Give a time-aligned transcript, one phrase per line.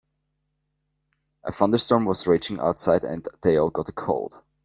[1.43, 4.41] A thunderstorm was raging outside and they all got a cold.